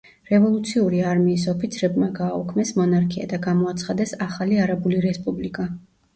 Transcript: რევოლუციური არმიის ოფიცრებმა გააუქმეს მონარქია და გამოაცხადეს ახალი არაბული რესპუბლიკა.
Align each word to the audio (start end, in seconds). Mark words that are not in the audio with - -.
რევოლუციური 0.27 1.01
არმიის 1.09 1.43
ოფიცრებმა 1.51 2.07
გააუქმეს 2.21 2.73
მონარქია 2.79 3.29
და 3.35 3.41
გამოაცხადეს 3.45 4.17
ახალი 4.29 4.61
არაბული 4.67 5.05
რესპუბლიკა. 5.07 5.71